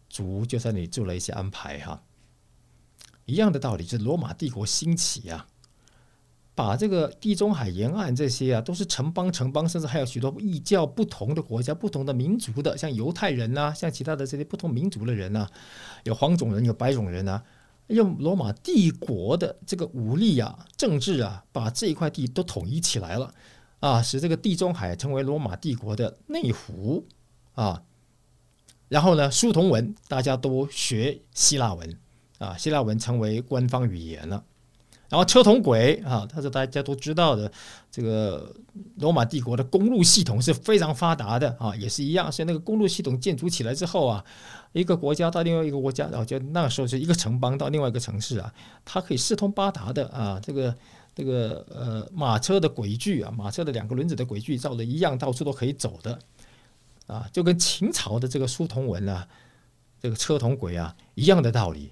[0.09, 2.03] 主就在那里做了一些安排哈。
[3.27, 5.48] 一样的道理，就是罗马帝国兴起啊，
[6.59, 15.47] 把这个地中海沿岸这些啊，都是城邦，城邦甚至还有许多异教不同的国家、不同的民族的，像犹太人呐，像其他的这些不同民族的人呐，
[16.03, 17.41] 有黄种人，有白种人呐，
[17.87, 23.33] 用罗马帝国的这个武力啊、政治啊，把这一块地都统一起来了
[23.79, 27.07] 啊，使这个地中海成为罗马帝国的内湖
[27.55, 27.85] 啊。
[28.89, 31.97] 然后呢，书同文，大家都学希腊文。
[32.39, 34.43] 啊，希腊文成为官方语言了。
[35.09, 37.51] 然后车同轨啊，它是大家都知道的。
[37.91, 38.55] 这个
[38.97, 42.31] 罗马帝国的公路系统是非常发达的啊，也是一样。
[42.31, 44.25] 所以那个公路系统建筑起来之后啊，
[44.73, 48.53] 一个国家到另外一个国家，然后就那个时候是一个城邦到另外一个城市啊，
[48.85, 50.39] 它可以四通八达的啊。
[50.43, 50.77] 这个
[51.15, 56.19] 这个呃，马车的轨距啊，马车的两个轮子的轨距照的一样，到处都可以走的
[57.07, 59.27] 啊，就跟秦朝的这个书同文啊，
[60.03, 61.91] 这个车同轨啊一样的道理。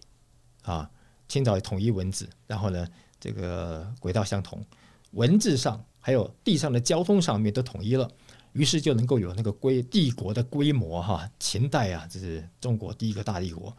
[0.63, 0.91] 啊，
[1.29, 2.85] 秦朝统一文字，然后呢，
[3.27, 4.65] 这个轨道相同，
[5.11, 8.09] 文字上还有地上的交通上面都统一了，
[8.53, 11.29] 于是就能够有那个规帝国的规模哈。
[11.41, 13.77] 秦代啊，这是中国第一个大帝国，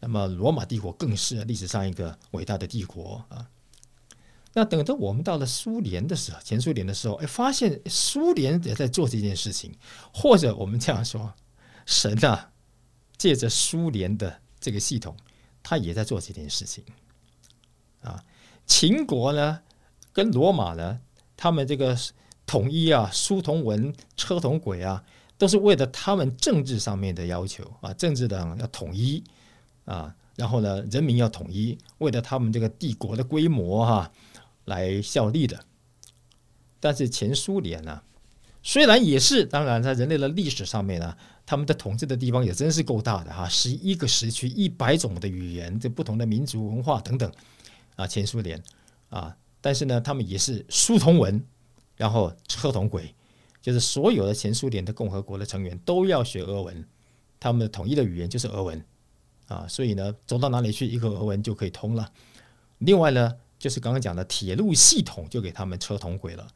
[0.00, 3.48] 那么罗马帝国更是历史上一个伟大的帝国啊。
[4.52, 9.72] 那等到我们到了苏联的时候，前苏联的时候，哎，发现苏联也在做这件事情，
[10.12, 11.32] 或者我们这样说，
[11.86, 12.52] 神啊，
[13.16, 15.16] 借着苏联的这个系统。
[15.62, 16.82] 他也在做这件事情，
[18.00, 18.24] 啊，
[18.70, 19.58] 秦国呢，
[20.12, 21.00] 跟罗马呢，
[21.36, 21.98] 他们这个
[22.46, 25.04] 统一啊，书同文，车同轨啊，
[25.36, 29.24] 都是为了他们政治上面的要求啊，政治的要统一
[29.86, 34.12] 啊，然后呢，人民要统一，为了他们这个帝国的规模哈，
[34.66, 35.58] 来效力的。
[36.78, 38.00] 但是前苏联呢，
[38.62, 41.16] 虽然也是，当然在人类的历史上面呢。
[41.46, 47.28] 他们的统治的地方也真是够大的哈，十一个时区，一百种的语言，这不同的民族文化等等
[47.96, 48.62] 啊，前苏联
[49.08, 51.42] 啊，但是呢，他们也是书同文，
[51.96, 53.14] 然后车同轨，
[53.60, 56.84] 就是所有的前苏联的共和国的成员都要学俄文，
[57.38, 58.84] 他们的统一的语言就是俄文
[59.48, 62.10] 啊，所以呢，走到哪里去，一个俄文就可以通了。
[62.78, 66.48] 另外呢，就是刚刚讲的铁路系统就给他们车同轨了，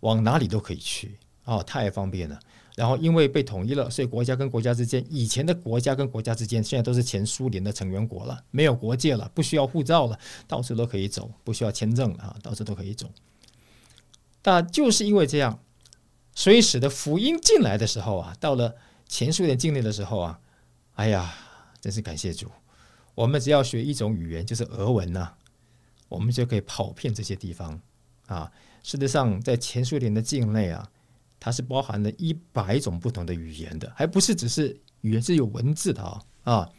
[0.00, 2.38] 往哪里都可以去哦，太方便了。
[2.76, 13.08] 然后因为被统一了，所以国家跟国家之间，以前的国家跟国家之间，现在都是前苏联的成员国了，没有国界了，不需要护照了，到处都可以走，不需要签证了啊，到处都可以走。
[14.42, 15.60] 但就是因为这样，
[16.34, 18.74] 所以使得福音进来的时候啊，到了
[19.06, 20.40] 前苏联境内的时候啊，
[20.94, 21.32] 哎呀，
[21.80, 22.50] 真是感谢主，
[23.14, 25.32] 我们只要学一种语言，就是俄文呐，
[26.08, 27.80] 我们就可以跑遍这些地方
[28.26, 28.50] 啊。
[28.82, 30.90] 事实上，在前苏联的境内啊。
[31.44, 36.72] 它是包含了一百种不同的语言的，还不是只是语言是有文字的啊啊，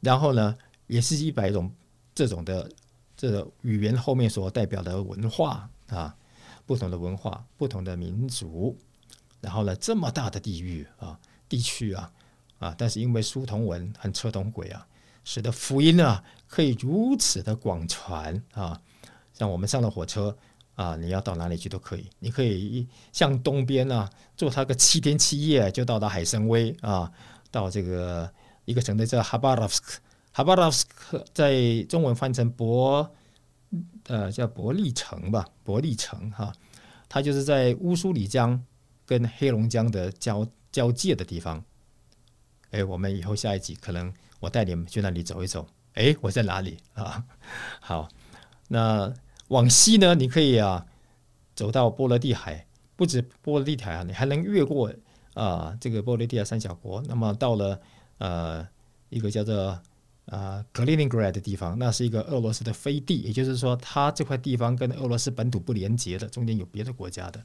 [0.00, 1.70] 然后呢，也是一百种
[2.14, 2.72] 这种的
[3.14, 6.16] 这个语言后面所代表的文化啊，
[6.64, 8.74] 不同的文化，不同的民族，
[9.42, 12.10] 然后呢，这么大的地域啊地区啊
[12.60, 14.86] 啊，但是因为书同文和车同轨啊，
[15.22, 18.80] 使得福音啊可以如此的广传啊，
[19.34, 20.34] 像我们上了火车。
[20.78, 22.08] 啊，你要到哪里去都可以。
[22.20, 27.10] 你可以向东边啊，坐它个七天七夜就到达海参崴啊，
[27.50, 28.32] 到这个
[28.64, 33.12] 一个城市叫哈巴罗夫斯克，哈巴罗夫斯克在中文翻成伯，
[34.04, 36.52] 呃，叫伯利城吧，伯利城哈，
[37.08, 38.64] 它就是在乌苏里江
[39.04, 41.60] 跟黑龙江的交交界的地方。
[42.70, 45.66] 哎，我们以后下一集可能我带你们去那里走一走。
[45.94, 47.24] 哎，我在哪里啊？
[47.80, 48.08] 好，
[48.68, 49.12] 那。
[49.48, 50.86] 往西呢，你可以啊
[51.54, 54.92] 走到波罗的海，不止波罗的海啊，你还能越过
[55.34, 57.02] 啊这个波罗的海三小国。
[57.08, 57.80] 那么到了
[58.18, 58.66] 呃
[59.08, 59.80] 一个叫做
[60.26, 67.42] 啊格林宁格勒的地方，那是一个俄罗斯的飞地，也就是说，它这块地方跟俄罗斯本土不连接的，中间有别的国家的。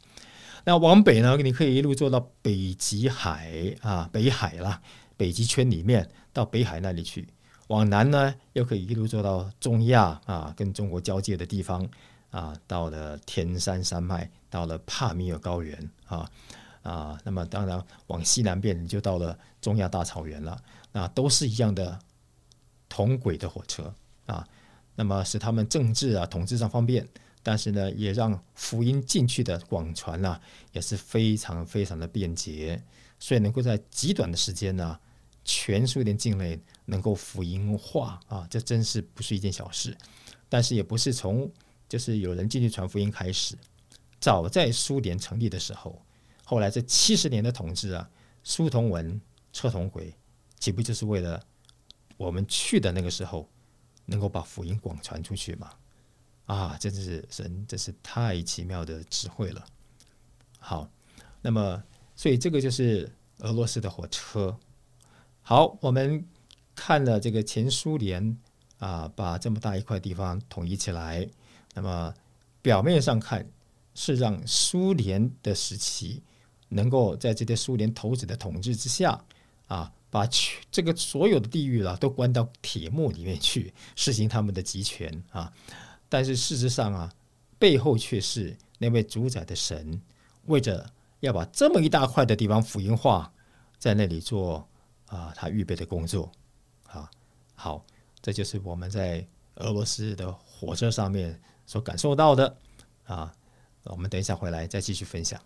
[0.65, 4.81] 那往北呢，你可以一路坐到北极海啊，北海啦，
[5.15, 7.27] 北极圈里面到北海那里去。
[7.73, 11.89] 往南呢，又可以一路坐到中亚啊，跟中国交界的地方
[12.29, 16.29] 啊，到了天山山脉，到了帕米尔高原啊
[16.83, 20.55] 啊，那么当然往西南边你就到了中亚大草原了，
[20.91, 21.97] 那都是一样的
[22.87, 23.91] 同轨的火车
[24.27, 24.47] 啊，
[24.93, 27.09] 那么使他们政治啊统治上方便，
[27.41, 30.39] 但是呢，也让福音进去的广传呐
[30.73, 32.79] 也是非常非常的便捷，
[33.17, 34.99] 所以能够在极短的时间呢。
[35.45, 39.97] 全苏联境内能够福音化啊，这真是不是一件小事。
[40.49, 41.51] 但是也不是从
[41.89, 43.57] 就是有人进去传福音开始，
[44.19, 46.01] 早在苏联成立的时候，
[46.43, 48.09] 后来这七十年的统治啊，
[48.43, 49.19] 书同文，
[49.51, 50.13] 车同轨，
[50.59, 51.41] 岂不就是为了
[52.17, 53.49] 我们去的那个时候
[54.05, 55.71] 能够把福音广传出去吗？
[56.45, 59.65] 啊，真是神，真是太奇妙的智慧了。
[60.59, 60.89] 好，
[61.41, 61.83] 那么
[62.15, 64.55] 所以这个就是俄罗斯的火车。
[65.41, 66.25] 好，我们
[66.75, 68.37] 看了这个前苏联
[68.79, 71.27] 啊，把这么大一块地方统一起来。
[71.73, 72.13] 那么
[72.61, 73.47] 表面上看
[73.95, 76.21] 是让苏联的时期
[76.69, 79.23] 能够在这些苏联头子的统治之下
[79.67, 85.51] 啊，把全这个所有的地域了都关到铁幕里面去，实行他们的集权啊。
[86.09, 87.13] 但是事实上啊，
[87.57, 90.01] 背后却是那位主宰的神，
[90.45, 93.31] 为着要把这么一大块的地方福音化，
[93.77, 94.67] 在那里做。
[95.07, 96.31] 啊，他预备的工作，
[96.93, 97.09] 啊，
[97.55, 97.83] 好，
[98.21, 99.25] 这就是我们在
[99.55, 102.55] 俄罗斯的火车上面所感受到的，
[103.05, 103.33] 啊，
[103.85, 105.41] 我们等一下回来再继续分享。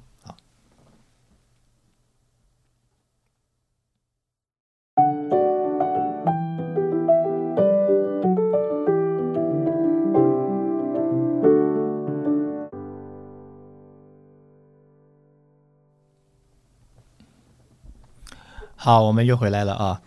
[18.79, 20.01] 好，我们又回来了啊。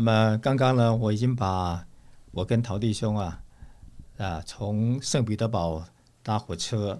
[0.00, 1.86] 那么刚刚呢，我已经把
[2.30, 3.42] 我跟陶弟兄啊
[4.16, 5.84] 啊从圣彼得堡
[6.22, 6.98] 搭火车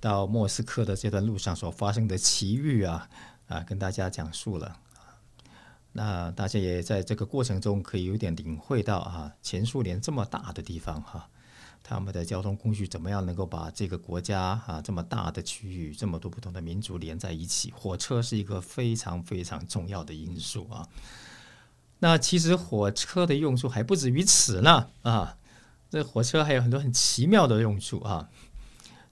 [0.00, 3.08] 到莫斯科的这段路上所发生的奇遇啊
[3.46, 4.76] 啊跟大家讲述了。
[5.92, 11.28] 那大家也在这个过程中可以有点领会到啊，前苏联这么大的地方哈。
[11.80, 17.70] 他们的交通工具怎么样能够把这个国家啊这么大的区域这么多不同的民族连在一起？
[17.70, 20.88] 火车是一个非常非常重要的因素啊。
[22.02, 25.36] 那其实火车的用处还不止于此呢啊！
[25.88, 28.28] 这火车还有很多很奇妙的用处啊。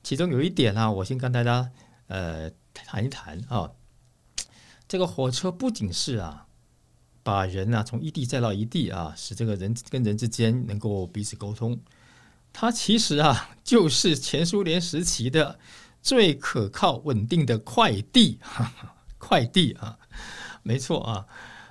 [0.02, 1.70] 其中有一点啊，我先跟大家
[2.08, 3.70] 呃谈一谈啊。
[4.88, 6.48] 这个火车不仅是啊
[7.22, 11.80] 把人啊从一地载到一地啊，使这个人跟人之间能够彼此沟通。
[12.52, 15.60] 它其实啊，就是前苏联时期的
[16.02, 19.96] 最可靠、稳定的快递，哈哈快递啊，
[20.64, 21.26] 没错啊。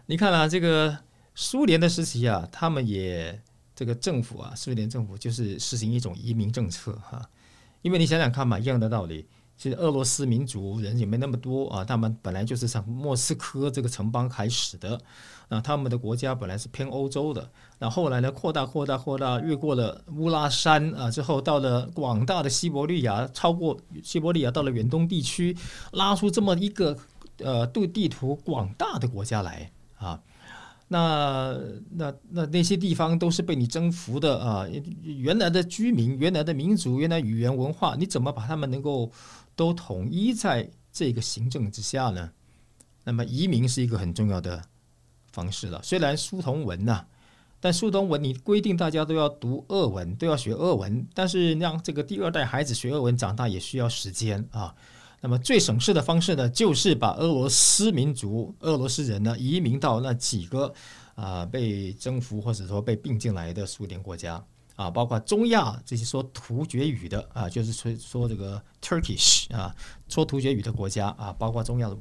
[0.05, 0.97] 你看啊，这个
[1.41, 3.41] 苏联的时期啊，他们也
[3.73, 7.29] 这个政府啊，苏联政府就是实行一种移民政策哈。
[7.81, 9.25] 因为你想想看嘛，一样的道理。
[9.55, 14.99] 其实俄罗斯民族人也没那么多啊，他们本来就是从莫斯科这个城邦开始的，
[15.47, 25.55] 啊，他们的国家本来是偏欧洲的，那后来呢扩大扩大扩大，越过了乌拉山啊，之后到了广大的西伯利亚，超过西伯利亚到了远东地区，
[25.93, 26.97] 拉出这么一个
[27.37, 30.21] 呃对地图广大的国家来啊，
[30.89, 31.57] 那
[31.91, 34.67] 那那那些地方都是被你征服的啊，
[35.01, 39.11] 原来的居民、原来的民族、原来语言文化，你怎么把他们能够？
[39.55, 42.31] 都统一在这个行政之下呢，
[43.03, 44.63] 那么移民是一个很重要的
[45.33, 45.81] 方式了。
[45.83, 47.05] 虽然书同文呐，
[47.59, 54.73] 但书同文你规定大家都要读俄文，都要学俄文，但是让这个第二代孩子学俄文长大也需要时间啊。
[55.21, 60.73] 那么最省事的方式呢，就是把俄罗斯民族、俄罗斯人呢移民到那几个
[61.15, 64.43] 啊被征服或者说被并进来的苏联国家。
[64.75, 69.75] 啊，包括中亚这些说突厥语的啊，就是说说这个 Turkish 啊，
[70.07, 71.97] 说突厥语的国家啊，包括中亚的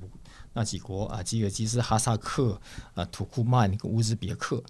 [0.53, 2.61] 那几国啊，吉尔吉斯、哈萨克
[2.95, 4.63] 啊、土库曼跟乌兹别克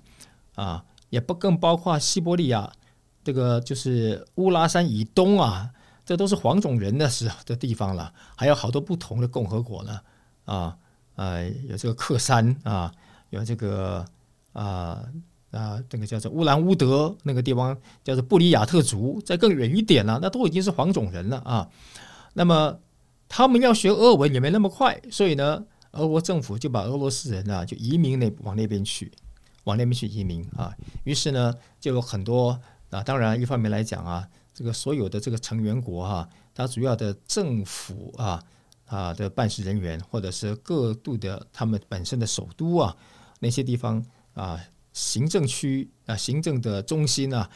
[0.55, 2.73] 啊，也不更包括西伯利亚
[3.23, 5.69] 这个就是乌拉山以东啊，
[6.09, 10.01] 这都是黄种人的时候的地方了，还有好多不同的共和国呢
[10.47, 10.75] 啊
[11.17, 12.91] 呃，有这个克山啊，
[13.29, 14.03] 有这个
[14.55, 15.05] 啊。
[15.51, 21.67] 啊，这个叫做乌兰乌德那个地方叫做布里亚特族，再更远一点了，那都已经是黄种人了啊。
[22.35, 22.79] 那么
[23.31, 29.11] 他们要学俄文也没那么快，所以呢，俄国政府就把俄罗斯人啊就移民那往那边去，
[29.65, 30.71] 往那边去移民啊。
[31.05, 34.29] 于是呢，就有很多啊，当然一方面来讲啊，
[34.59, 38.43] 这个所有的这个成员国哈，它主要的政府啊
[38.87, 42.97] 啊的办事人员，或者是各度的他们本身的首都啊
[43.39, 44.05] 那些地方
[44.35, 44.61] 啊。
[44.95, 47.49] 行政区啊，行政的中心啊，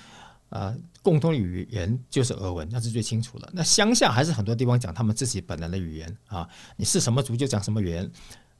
[0.51, 0.73] 啊，
[1.03, 3.51] 共同语言就是俄文，那是最清楚的。
[3.53, 8.09] 那乡下还是很多地方讲他们自己本来的语言啊，你是什么族就讲什么语言。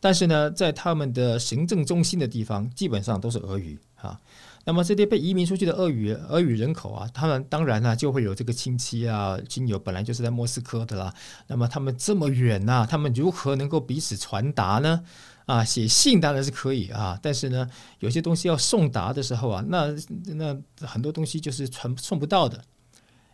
[0.03, 4.19] 但是呢，在他们的行政中心的地方，基本上都是俄语啊。
[4.65, 11.15] 那么这些被移民出去的俄语俄语人口啊，他们当然呢就会有这个亲戚啊、亲友，本来就是在莫斯科的啦。
[11.47, 15.05] 那么他们这么远呐，他们如何能够彼此传达呢？
[15.47, 17.69] 啊，写信当然是可以啊，但是呢，
[18.01, 19.95] 有些东西要送达的时候啊，那
[20.35, 22.65] 那很多东西就是传送不到的。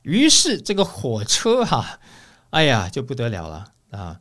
[0.02, 1.98] 于是这个火车哈，
[2.50, 4.20] 哎呀就不得了了啊。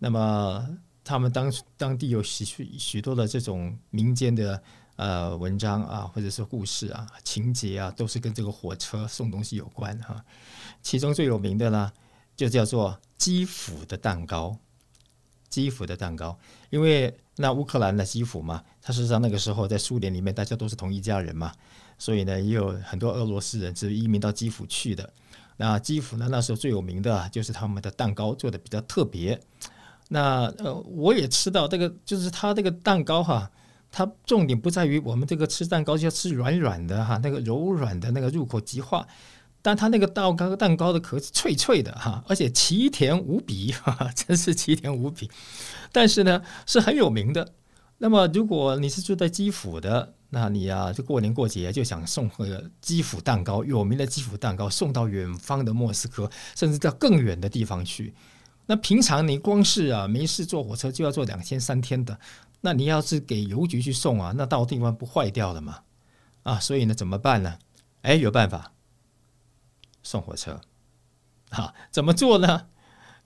[0.00, 0.68] 那么
[1.06, 4.60] 他们当当地有许许许多的这种民间的
[4.96, 10.24] 呃文章啊，或者是故事啊、情节啊，都是跟这个火车送东西有关哈。
[10.82, 11.92] 其中最有名的呢，
[12.36, 14.58] 就叫做基辅的蛋糕。
[15.48, 16.36] 基辅的蛋糕，
[16.70, 21.52] 因为那乌克兰的基辅嘛，它事实上那个时候在苏联里面，大家都是同一家人嘛，
[21.96, 25.10] 所以呢，也有很多俄罗斯人是移民到基辅去的。
[25.56, 29.40] 那基辅呢，那时候最有名的就是他们的蛋糕做的比较特别。
[30.08, 33.50] 那呃，我也吃到这个，就是它这个蛋糕哈，
[33.90, 39.06] 它重点不在于我们这个吃蛋糕就要吃软软的哈，那个柔软的那个入口即化。
[39.62, 45.28] 但它那个蛋糕蛋糕的壳是脆脆的哈，而且奇甜无比，哈哈，真是奇甜无比。
[45.90, 47.52] 但是呢，是很有名的。
[47.98, 58.14] 那么，如果你是住在基辅的，那你啊，就过年过节就想送个基辅蛋糕，有名的基辅蛋糕送到远方的莫斯科，甚至到更远的地方去。
[58.66, 62.18] 那平常你光是啊没事坐火车就要坐两天三天的，
[62.60, 65.80] 那你要是给邮局去送啊，那到地方不坏掉了吗？
[66.42, 67.58] 啊，所以呢，怎么办呢？
[68.02, 68.72] 哎，有办法。
[70.02, 70.60] 送火车，
[71.48, 72.66] 啊，怎么做呢？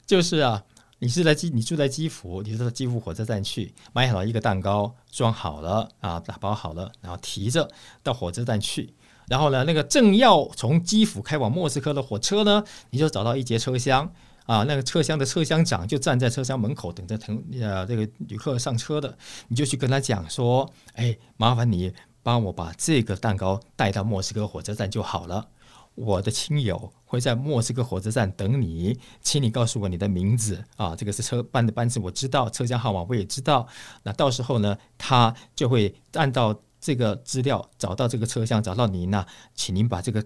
[0.07, 0.65] 就是啊，
[1.01, 7.71] 你是在基，你住在基辅，你到基辅火车站去，买好了一个蛋糕，装好了啊，打包好了，然后提着
[8.03, 8.95] 到火车站去。
[9.29, 14.11] 然后呢，那个正要从基辅开往莫斯科的火车呢，你就找到一节车厢
[14.51, 25.47] 啊，那个车厢的车厢长就站在车厢门口等着乘呃这个旅客上车的，你就去跟他讲说，哎，麻烦你帮我把这个蛋糕带到莫斯科火车站就好了。
[25.95, 33.69] 我的亲友会在莫斯科火车站等你，请你告诉我你的名字啊，这个是车班的班次我知道，车厢号码我也知道。
[34.03, 39.25] 那到时候呢，他就会按照这个资料找到这个车厢，找到您呢，
[39.55, 40.25] 请您把这个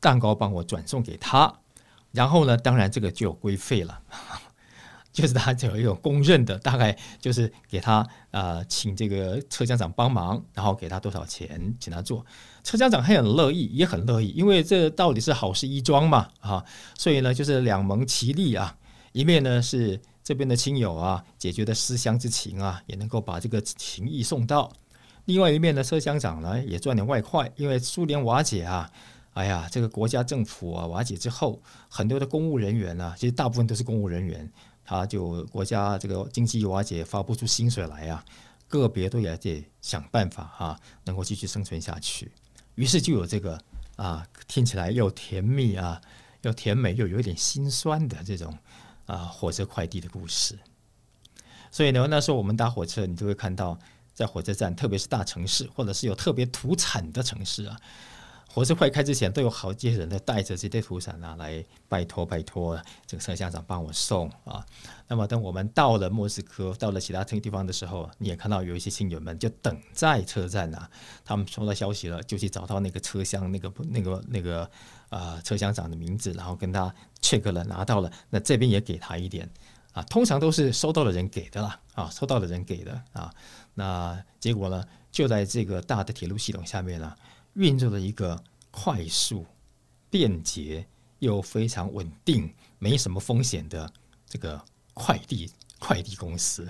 [0.00, 1.60] 蛋糕帮我转送给他。
[2.16, 4.00] 然后呢，当然这个就有规费了。
[5.12, 12.22] 就是他就有一种公认的，大概就是给他啊，请这个车厢长帮忙，然后给他多少钱，请他做。
[12.62, 16.62] 车厢长还很乐意，也很乐意，因为这到底是好事一桩嘛，啊，
[16.98, 18.76] 所以呢，就是两盟其利啊，
[19.12, 24.70] 一面呢是这边的亲友啊，解决的思乡之情啊，也能够把这个情谊送到；
[25.24, 28.92] 另外一面呢，车厢长呢也赚点外快，因为苏联瓦解啊。
[29.36, 31.60] 哎呀，这个国家政府啊瓦解之后，
[31.90, 34.50] 很多的公务人员呢，其实大部分都是公务人员，
[34.82, 38.24] 他就国家这个经济瓦解，发不出薪水来啊，
[38.66, 42.32] 个别都也得想办法哈，能够继续生存下去。
[42.76, 43.60] 于是就有这个
[43.96, 46.00] 啊，听起来又甜蜜啊，
[46.40, 48.58] 又甜美又有点心酸的这种
[49.04, 50.58] 啊火车快递的故事。
[51.70, 53.78] 所以呢，那时候我们搭火车，你就会看到
[54.14, 57.78] 在火车站，特别是大城市，或者是有特别土产的城市啊。
[58.56, 62.74] 火车快开之前，都有好些人呢带着这些土产啊来拜托拜托
[63.06, 64.64] 这个车厢长帮我送啊。
[65.08, 70.88] 那么等我们到了莫斯科，到了其他地方的时候，你也看到有一些亲友们就等在车站呐。
[71.22, 74.70] 他们收到消息了，就去找到那个车厢那个那个那个
[75.10, 76.90] 啊车厢长的名字，然后跟他
[77.20, 79.46] check 了拿到了，那这边也给他一点
[79.92, 80.02] 啊。
[80.04, 83.30] 通常都是收到的人给的啦啊，收到的人给的啊。
[83.74, 84.82] 那结果呢，
[85.12, 87.14] 就在这个大的铁路系统下面呢。
[87.56, 89.46] 运作的一个快速、
[90.10, 90.86] 便捷
[91.18, 93.90] 又非常稳定、没什么风险的
[94.26, 96.68] 这个快递快递公司，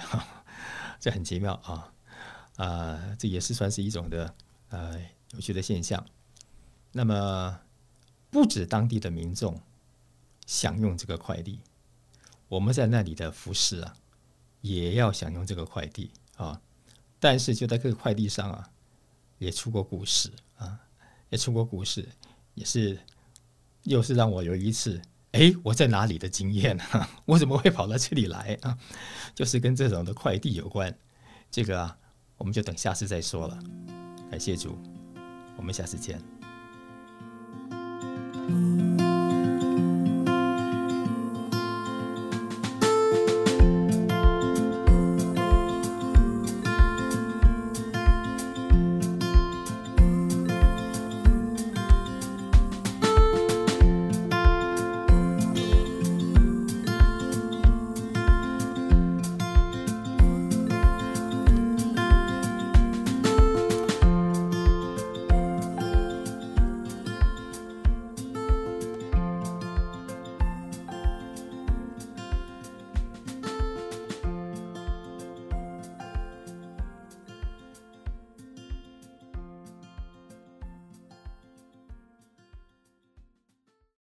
[0.98, 1.92] 这很奇妙啊！
[2.56, 4.34] 啊，这也是算是一种的
[4.68, 4.98] 呃
[5.32, 6.04] 有趣的现象。
[6.92, 7.60] 那么，
[8.30, 9.60] 不止当地的民众
[10.46, 11.60] 享用这个快递，
[12.48, 13.96] 我们在那里的服饰啊，
[14.60, 16.62] 也要享用这个快递啊。
[17.18, 18.70] 但是就在这个快递上啊，
[19.38, 20.78] 也出过股市啊，
[21.28, 22.08] 也出过股市，
[22.54, 22.98] 也是
[23.82, 25.00] 又是让我有一次，
[25.32, 27.08] 哎，我在哪里的经验啊？
[27.26, 28.76] 我怎么会跑到这里来啊？
[29.34, 30.96] 就是跟这种的快递有关，
[31.50, 31.98] 这个啊，
[32.36, 33.58] 我们就等下次再说了。
[34.30, 34.78] 感谢主，
[35.56, 36.20] 我们下次见。